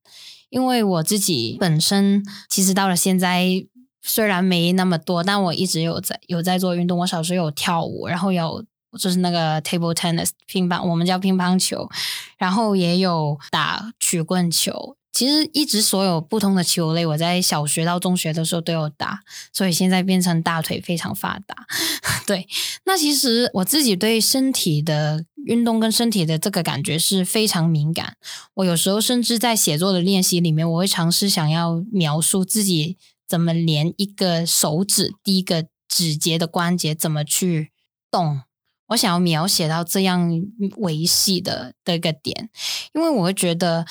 [0.50, 3.66] 因为我自己本身其实到了现在，
[4.02, 7.00] 虽然没那么多，但我一直有在有在做运动。
[7.00, 8.66] 我小时候有跳舞，然后有。
[8.98, 11.90] 就是那个 table tennis 乒乓，我们叫乒乓球，
[12.38, 14.98] 然后也有打曲棍球。
[15.12, 19.22] 其实一直所有不同的球类，我在小学到中学的时候都有打，
[19.54, 21.56] 所以现在变成大腿非常发达。
[22.28, 22.46] 对，
[22.84, 28.18] 那其实我自己对身体的运动跟身体的这个感觉是非常敏感。
[28.56, 37.72] 我有时候甚至在写作的练习里面，我会尝试想要描述自己怎么连一个手指第一个指节的关节怎么去
[38.12, 38.42] 动。
[38.88, 40.30] 我想要描写到这样
[40.78, 42.50] 维系的的一个点，
[42.94, 43.86] 因为我会觉得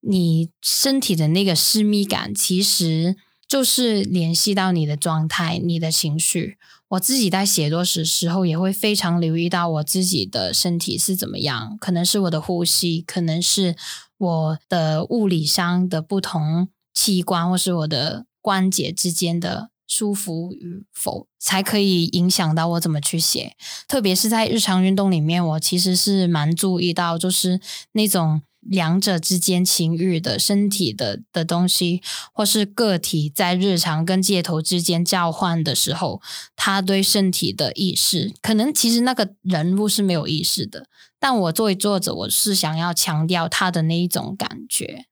[0.00, 3.16] 你身体的那个私密感，其实
[3.46, 6.58] 就是联系到你的状态、你的情绪。
[6.88, 13.76] 我自己在写作时时候，也会非常留意到我自己的身体是怎么样，可能是我的呼吸，可能是
[14.18, 19.71] 我的物理上的不同器官，或是我的关节之间的。
[19.92, 23.54] 舒服与否，才可以影响到我怎么去写。
[23.86, 27.60] 特别是在日常运动里面，我其实是蛮注意到，就是
[27.92, 32.00] 那种两者之间情欲的身体的的东西，
[32.32, 36.22] 或是个体在日常跟街头之间交换的时候，
[36.56, 40.86] 他对身体的意识，可能其实那个人物是没有意识的，
[41.20, 45.04] 但我作为作者，我是想要强调他的那一种感觉。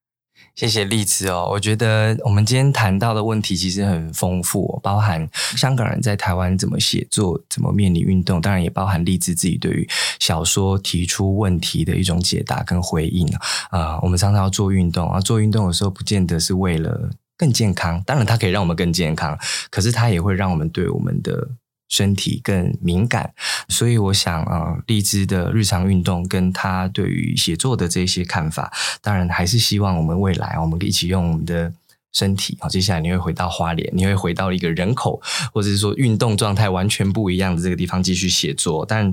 [0.55, 5.27] 谢谢荔枝哦，我觉得我们今天谈到的问题其实很丰富，包含
[5.57, 9.89] 香港人在台湾怎么写作、怎么面临运动，当然也包含荔枝自己对于
[10.19, 13.27] 小说提出问题的一种解答跟回应
[13.71, 13.99] 啊。
[14.03, 19.39] 我们常常要做运动啊，做运动的时候不见得是为了更健康，当然它可以让我们更健康，
[19.71, 21.49] 可是它也会让我们对我们的。
[21.91, 23.35] 身体更敏感，
[23.69, 28.73] 所以我想啊，荔枝的日常运动跟他对于写作的这些看法，
[29.03, 31.73] 当然还是希望我们未来我们一起用我们的
[32.13, 35.21] 身体好，接下来你会回到花莲，你会回到一个人口
[35.53, 39.13] 或者是说运动状态完全不一样的这个地方继续写作，但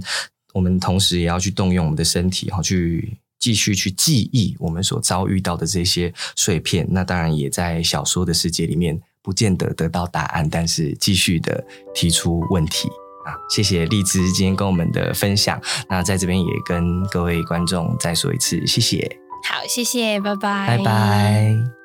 [0.54, 6.88] 我们同时也要去动用我们的身体好去继续去记忆我们所遭遇到的这些碎片。
[6.92, 9.02] 那当然也在小说的世界里面。
[9.28, 11.62] 不见得得到答案，但是继续的
[11.94, 12.88] 提出问题
[13.26, 13.36] 啊！
[13.54, 15.62] 谢谢荔枝今天跟我们的分享。
[15.90, 19.20] 那在这边也跟各位观众再说一次，谢谢。
[19.44, 21.77] 好，谢谢，拜拜，拜拜。